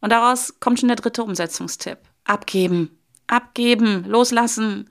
[0.00, 1.98] Und daraus kommt schon der dritte Umsetzungstipp.
[2.22, 2.96] Abgeben.
[3.26, 4.04] Abgeben.
[4.04, 4.88] Loslassen.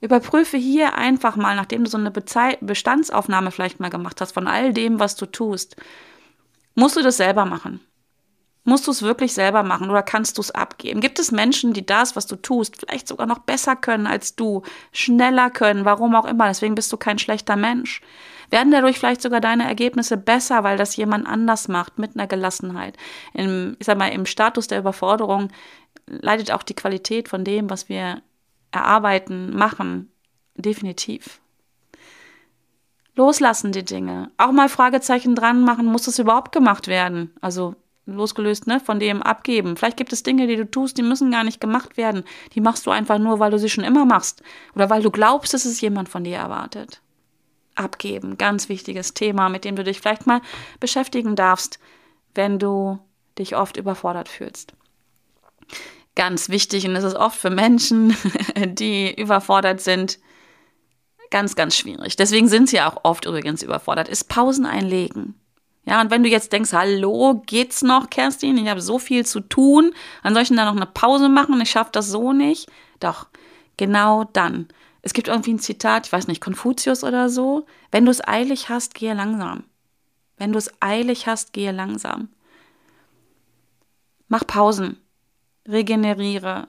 [0.00, 4.72] Überprüfe hier einfach mal, nachdem du so eine Bestandsaufnahme vielleicht mal gemacht hast von all
[4.72, 5.76] dem, was du tust,
[6.74, 7.80] musst du das selber machen.
[8.64, 11.00] Musst du es wirklich selber machen oder kannst du es abgeben?
[11.00, 14.62] Gibt es Menschen, die das, was du tust, vielleicht sogar noch besser können als du,
[14.92, 18.02] schneller können, warum auch immer, deswegen bist du kein schlechter Mensch?
[18.50, 22.96] Werden dadurch vielleicht sogar deine Ergebnisse besser, weil das jemand anders macht, mit einer Gelassenheit?
[23.32, 25.48] Im, ich sag mal, im Status der Überforderung
[26.06, 28.22] leidet auch die Qualität von dem, was wir
[28.70, 30.10] erarbeiten, machen,
[30.56, 31.40] definitiv.
[33.14, 34.30] Loslassen die Dinge.
[34.36, 37.32] Auch mal Fragezeichen dran machen, muss es überhaupt gemacht werden?
[37.40, 37.74] Also
[38.06, 39.76] losgelöst ne, von dem abgeben.
[39.76, 42.24] Vielleicht gibt es Dinge, die du tust, die müssen gar nicht gemacht werden.
[42.54, 44.42] Die machst du einfach nur, weil du sie schon immer machst
[44.74, 47.02] oder weil du glaubst, dass es jemand von dir erwartet.
[47.74, 48.38] abgeben.
[48.38, 50.40] Ganz wichtiges Thema, mit dem du dich vielleicht mal
[50.80, 51.78] beschäftigen darfst,
[52.34, 52.98] wenn du
[53.38, 54.74] dich oft überfordert fühlst.
[56.18, 58.16] Ganz wichtig, und das ist oft für Menschen,
[58.66, 60.18] die überfordert sind,
[61.30, 62.16] ganz, ganz schwierig.
[62.16, 65.40] Deswegen sind sie auch oft übrigens überfordert, ist Pausen einlegen.
[65.84, 68.58] Ja, und wenn du jetzt denkst, hallo, geht's noch, Kerstin?
[68.58, 69.94] Ich habe so viel zu tun.
[70.24, 71.60] Dann soll ich denn da noch eine Pause machen?
[71.60, 72.68] Ich schaffe das so nicht.
[72.98, 73.28] Doch,
[73.76, 74.66] genau dann.
[75.02, 77.64] Es gibt irgendwie ein Zitat, ich weiß nicht, Konfuzius oder so.
[77.92, 79.62] Wenn du es eilig hast, gehe langsam.
[80.36, 82.30] Wenn du es eilig hast, gehe langsam.
[84.26, 84.98] Mach Pausen.
[85.68, 86.68] Regeneriere.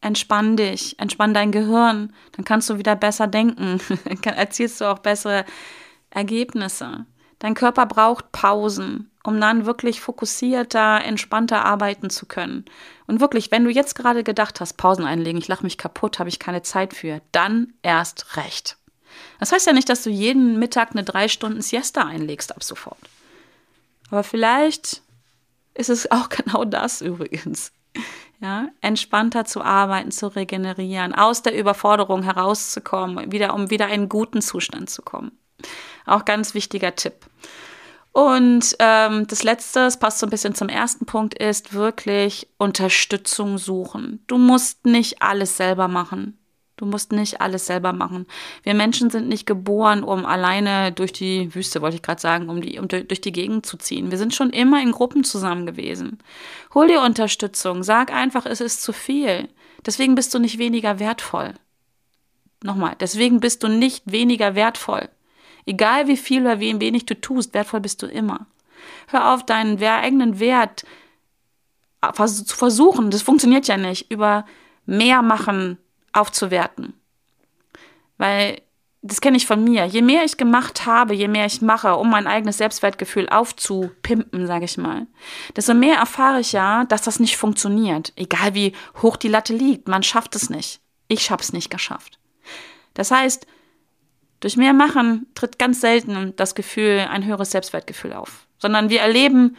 [0.00, 0.98] Entspann dich.
[0.98, 2.12] Entspann dein Gehirn.
[2.32, 3.80] Dann kannst du wieder besser denken.
[4.22, 5.44] Dann erzielst du auch bessere
[6.10, 7.06] Ergebnisse.
[7.38, 12.66] Dein Körper braucht Pausen, um dann wirklich fokussierter, entspannter arbeiten zu können.
[13.06, 16.28] Und wirklich, wenn du jetzt gerade gedacht hast, Pausen einlegen, ich lache mich kaputt, habe
[16.28, 18.76] ich keine Zeit für, dann erst recht.
[19.38, 22.98] Das heißt ja nicht, dass du jeden Mittag eine drei Stunden Siesta einlegst ab sofort.
[24.10, 25.00] Aber vielleicht
[25.72, 27.72] ist es auch genau das übrigens.
[28.40, 34.08] Ja, entspannter zu arbeiten, zu regenerieren, aus der Überforderung herauszukommen, wieder, um wieder in einen
[34.08, 35.32] guten Zustand zu kommen.
[36.06, 37.26] Auch ganz wichtiger Tipp.
[38.12, 43.58] Und ähm, das Letzte, das passt so ein bisschen zum ersten Punkt, ist wirklich Unterstützung
[43.58, 44.24] suchen.
[44.26, 46.39] Du musst nicht alles selber machen.
[46.80, 48.26] Du musst nicht alles selber machen.
[48.62, 52.62] Wir Menschen sind nicht geboren, um alleine durch die Wüste, wollte ich gerade sagen, um,
[52.62, 54.10] die, um durch die Gegend zu ziehen.
[54.10, 56.20] Wir sind schon immer in Gruppen zusammen gewesen.
[56.72, 57.82] Hol dir Unterstützung.
[57.82, 59.50] Sag einfach, es ist zu viel.
[59.84, 61.52] Deswegen bist du nicht weniger wertvoll.
[62.62, 65.10] Nochmal, deswegen bist du nicht weniger wertvoll.
[65.66, 68.46] Egal wie viel oder wie wenig du tust, wertvoll bist du immer.
[69.08, 70.86] Hör auf, deinen eigenen Wert
[72.16, 74.46] zu versuchen, das funktioniert ja nicht, über
[74.86, 75.76] mehr machen
[76.12, 76.94] aufzuwerten.
[78.18, 78.60] Weil
[79.02, 79.86] das kenne ich von mir.
[79.86, 84.66] Je mehr ich gemacht habe, je mehr ich mache, um mein eigenes Selbstwertgefühl aufzupimpen, sage
[84.66, 85.06] ich mal,
[85.56, 88.12] desto mehr erfahre ich ja, dass das nicht funktioniert.
[88.16, 90.80] Egal wie hoch die Latte liegt, man schafft es nicht.
[91.08, 92.18] Ich habe es nicht geschafft.
[92.92, 93.46] Das heißt,
[94.40, 99.56] durch mehr Machen tritt ganz selten das Gefühl, ein höheres Selbstwertgefühl auf, sondern wir erleben,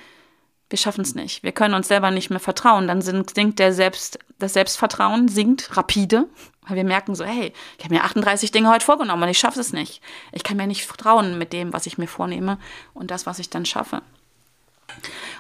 [0.72, 1.44] wir schaffen es nicht.
[1.44, 2.88] Wir können uns selber nicht mehr vertrauen.
[2.88, 6.28] Dann sinkt der Selbst, das Selbstvertrauen sinkt rapide,
[6.68, 9.60] weil wir merken so, hey, ich habe mir 38 Dinge heute vorgenommen und ich schaffe
[9.60, 10.02] es nicht.
[10.32, 12.58] Ich kann mir nicht vertrauen mit dem, was ich mir vornehme
[12.94, 14.02] und das, was ich dann schaffe.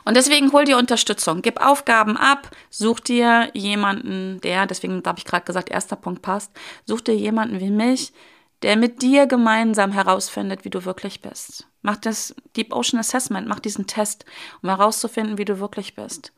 [0.05, 5.25] Und deswegen hol dir Unterstützung, gib Aufgaben ab, such dir jemanden, der, deswegen habe ich
[5.25, 6.51] gerade gesagt, erster Punkt passt,
[6.85, 8.13] such dir jemanden wie mich,
[8.61, 11.67] der mit dir gemeinsam herausfindet, wie du wirklich bist.
[11.81, 14.25] Mach das Deep Ocean Assessment, mach diesen Test,
[14.61, 16.31] um herauszufinden, wie du wirklich bist.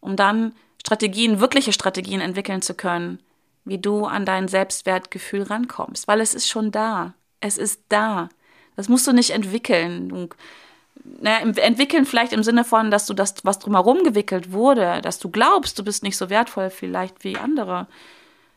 [0.00, 3.20] Um dann Strategien, wirkliche Strategien entwickeln zu können,
[3.64, 6.08] wie du an dein Selbstwertgefühl rankommst.
[6.08, 7.14] Weil es ist schon da.
[7.40, 8.28] Es ist da.
[8.76, 10.08] Das musst du nicht entwickeln.
[10.08, 10.28] Du,
[11.20, 15.30] naja, entwickeln vielleicht im Sinne von, dass du das, was drumherum gewickelt wurde, dass du
[15.30, 17.86] glaubst, du bist nicht so wertvoll vielleicht wie andere.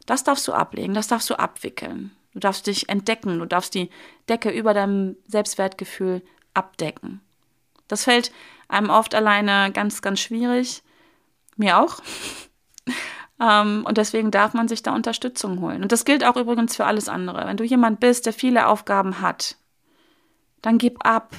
[0.05, 2.11] Das darfst du ablegen, das darfst du abwickeln.
[2.39, 3.89] Du darfst dich entdecken, du darfst die
[4.29, 6.21] Decke über deinem Selbstwertgefühl
[6.53, 7.19] abdecken.
[7.89, 8.31] Das fällt
[8.69, 10.81] einem oft alleine ganz, ganz schwierig.
[11.57, 11.99] Mir auch.
[13.41, 15.83] ähm, und deswegen darf man sich da Unterstützung holen.
[15.83, 17.45] Und das gilt auch übrigens für alles andere.
[17.45, 19.57] Wenn du jemand bist, der viele Aufgaben hat,
[20.61, 21.35] dann gib ab.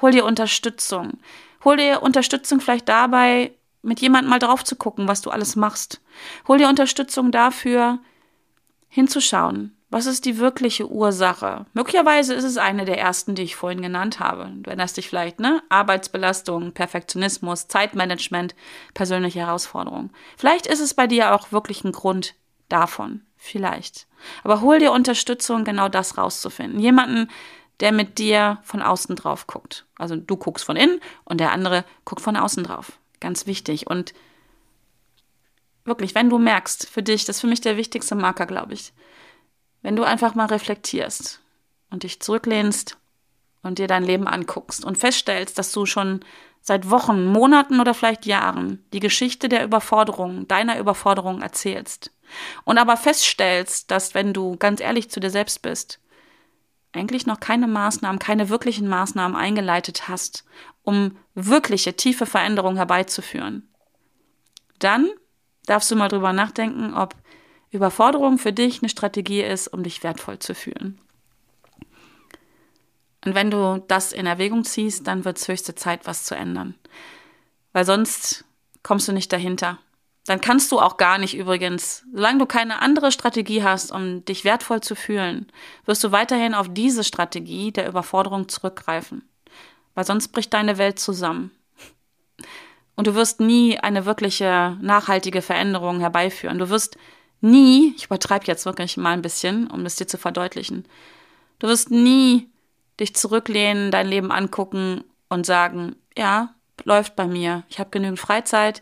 [0.00, 1.18] Hol dir Unterstützung.
[1.62, 6.00] Hol dir Unterstützung vielleicht dabei, mit jemandem mal drauf zu gucken, was du alles machst.
[6.46, 7.98] Hol dir Unterstützung dafür,
[8.88, 11.64] hinzuschauen, was ist die wirkliche Ursache?
[11.72, 14.50] Möglicherweise ist es eine der ersten, die ich vorhin genannt habe.
[14.56, 15.62] Du erinnerst dich vielleicht, ne?
[15.70, 18.54] Arbeitsbelastung, Perfektionismus, Zeitmanagement,
[18.92, 20.10] persönliche Herausforderungen.
[20.36, 22.34] Vielleicht ist es bei dir auch wirklich ein Grund
[22.68, 23.22] davon.
[23.36, 24.06] Vielleicht.
[24.44, 26.80] Aber hol dir Unterstützung, genau das rauszufinden.
[26.80, 27.30] Jemanden,
[27.80, 29.86] der mit dir von außen drauf guckt.
[29.96, 32.98] Also du guckst von innen und der andere guckt von außen drauf.
[33.20, 33.86] Ganz wichtig.
[33.86, 34.12] Und
[35.84, 38.92] wirklich, wenn du merkst, für dich, das ist für mich der wichtigste Marker, glaube ich,
[39.82, 41.40] wenn du einfach mal reflektierst
[41.90, 42.96] und dich zurücklehnst
[43.62, 46.20] und dir dein Leben anguckst und feststellst, dass du schon
[46.60, 52.12] seit Wochen, Monaten oder vielleicht Jahren die Geschichte der Überforderung, deiner Überforderung erzählst
[52.64, 56.00] und aber feststellst, dass wenn du ganz ehrlich zu dir selbst bist,
[56.92, 60.44] eigentlich noch keine Maßnahmen, keine wirklichen Maßnahmen eingeleitet hast,
[60.82, 63.68] um wirkliche tiefe Veränderungen herbeizuführen,
[64.78, 65.08] dann
[65.66, 67.14] darfst du mal drüber nachdenken, ob
[67.70, 70.98] Überforderung für dich eine Strategie ist, um dich wertvoll zu fühlen.
[73.24, 76.74] Und wenn du das in Erwägung ziehst, dann wird es höchste Zeit, was zu ändern.
[77.72, 78.44] Weil sonst
[78.82, 79.78] kommst du nicht dahinter.
[80.24, 84.44] dann kannst du auch gar nicht übrigens, solange du keine andere Strategie hast, um dich
[84.44, 85.50] wertvoll zu fühlen,
[85.86, 89.26] wirst du weiterhin auf diese Strategie der Überforderung zurückgreifen.
[89.94, 91.50] Weil sonst bricht deine Welt zusammen.
[92.94, 96.58] Und du wirst nie eine wirkliche nachhaltige Veränderung herbeiführen.
[96.58, 96.98] Du wirst
[97.40, 100.84] nie, ich übertreibe jetzt wirklich mal ein bisschen, um es dir zu verdeutlichen,
[101.58, 102.48] du wirst nie
[103.00, 107.64] dich zurücklehnen, dein Leben angucken und sagen, ja, läuft bei mir.
[107.68, 108.80] Ich habe genügend Freizeit,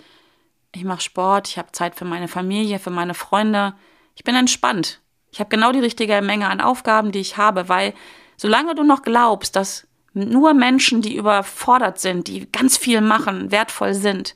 [0.75, 3.75] ich mache Sport, ich habe Zeit für meine Familie, für meine Freunde.
[4.15, 5.01] Ich bin entspannt.
[5.33, 7.95] Ich habe genau die richtige Menge an Aufgaben, die ich habe, weil
[8.37, 13.93] solange du noch glaubst, dass nur Menschen, die überfordert sind, die ganz viel machen, wertvoll
[13.93, 14.35] sind,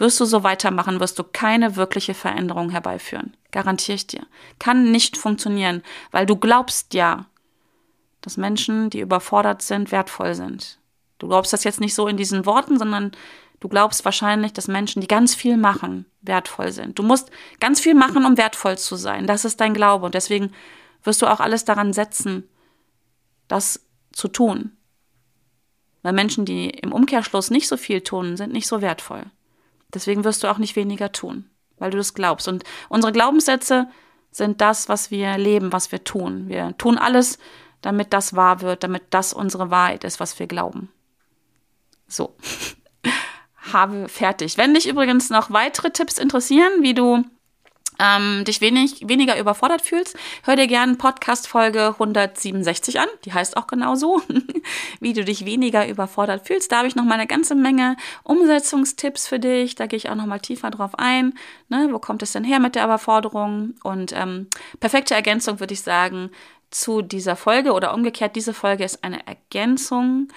[0.00, 3.36] wirst du so weitermachen, wirst du keine wirkliche Veränderung herbeiführen.
[3.52, 4.26] Garantiere ich dir.
[4.58, 7.26] Kann nicht funktionieren, weil du glaubst ja,
[8.22, 10.78] dass Menschen, die überfordert sind, wertvoll sind.
[11.18, 13.12] Du glaubst das jetzt nicht so in diesen Worten, sondern
[13.60, 16.98] du glaubst wahrscheinlich, dass Menschen, die ganz viel machen, wertvoll sind.
[16.98, 19.26] Du musst ganz viel machen, um wertvoll zu sein.
[19.26, 20.06] Das ist dein Glaube.
[20.06, 20.52] Und deswegen
[21.04, 22.48] wirst du auch alles daran setzen,
[23.48, 24.72] das zu tun.
[26.02, 29.24] Weil Menschen, die im Umkehrschluss nicht so viel tun, sind nicht so wertvoll.
[29.94, 32.48] Deswegen wirst du auch nicht weniger tun, weil du das glaubst.
[32.48, 33.88] Und unsere Glaubenssätze
[34.30, 36.48] sind das, was wir leben, was wir tun.
[36.48, 37.38] Wir tun alles,
[37.80, 40.90] damit das wahr wird, damit das unsere Wahrheit ist, was wir glauben.
[42.06, 42.34] So.
[43.72, 44.56] Habe fertig.
[44.56, 47.24] Wenn dich übrigens noch weitere Tipps interessieren, wie du
[48.00, 53.08] ähm, dich wenig, weniger überfordert fühlst, hör dir gerne Podcast Folge 167 an.
[53.24, 54.22] Die heißt auch genauso,
[55.00, 56.72] wie du dich weniger überfordert fühlst.
[56.72, 59.74] Da habe ich noch mal eine ganze Menge Umsetzungstipps für dich.
[59.74, 61.34] Da gehe ich auch noch mal tiefer drauf ein.
[61.68, 61.88] Ne?
[61.92, 63.74] Wo kommt es denn her mit der Überforderung?
[63.82, 64.48] Und ähm,
[64.80, 66.30] perfekte Ergänzung würde ich sagen
[66.70, 70.28] zu dieser Folge oder umgekehrt, diese Folge ist eine Ergänzung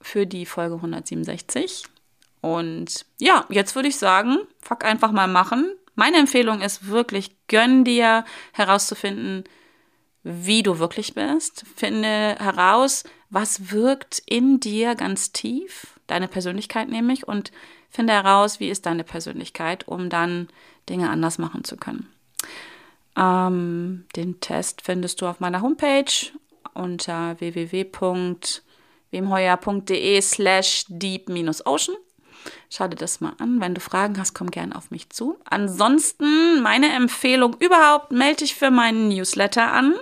[0.00, 1.84] für die Folge 167.
[2.40, 5.72] Und ja, jetzt würde ich sagen, fuck einfach mal machen.
[5.94, 9.44] Meine Empfehlung ist wirklich, gönn dir herauszufinden,
[10.22, 11.64] wie du wirklich bist.
[11.76, 17.50] Finde heraus, was wirkt in dir ganz tief, deine Persönlichkeit nämlich, und
[17.90, 20.48] finde heraus, wie ist deine Persönlichkeit, um dann
[20.88, 22.08] Dinge anders machen zu können.
[23.16, 26.04] Ähm, den Test findest du auf meiner Homepage
[26.74, 31.96] unter www.wemheuer.de slash deep-ocean.
[32.74, 33.60] Schau dir das mal an.
[33.60, 35.36] Wenn du Fragen hast, komm gerne auf mich zu.
[35.44, 39.94] Ansonsten meine Empfehlung überhaupt, melde dich für meinen Newsletter an.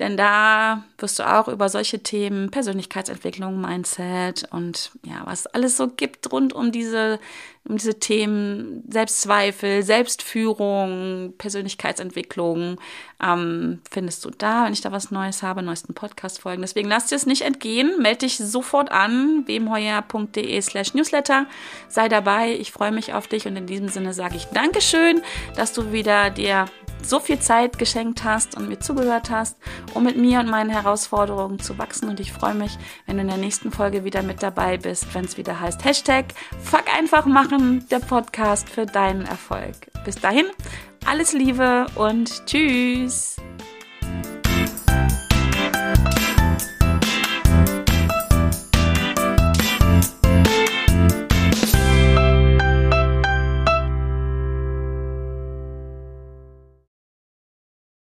[0.00, 5.88] Denn da wirst du auch über solche Themen, Persönlichkeitsentwicklung, Mindset und ja, was alles so
[5.88, 7.20] gibt rund um diese,
[7.68, 12.80] um diese Themen, Selbstzweifel, Selbstführung, Persönlichkeitsentwicklung,
[13.22, 16.62] ähm, findest du da, wenn ich da was Neues habe, neuesten Podcast-Folgen.
[16.62, 21.46] Deswegen lass dir es nicht entgehen, melde dich sofort an, wemheuer.de slash Newsletter.
[21.88, 25.20] Sei dabei, ich freue mich auf dich und in diesem Sinne sage ich Dankeschön,
[25.54, 26.64] dass du wieder dir
[27.02, 29.58] so viel Zeit geschenkt hast und mir zugehört hast,
[29.92, 32.08] um mit mir und meinen Herausforderungen zu wachsen.
[32.08, 35.24] Und ich freue mich, wenn du in der nächsten Folge wieder mit dabei bist, wenn
[35.24, 36.26] es wieder heißt Hashtag
[36.62, 39.74] Fuck einfach machen, der Podcast für deinen Erfolg.
[40.04, 40.46] Bis dahin,
[41.04, 43.36] alles Liebe und tschüss.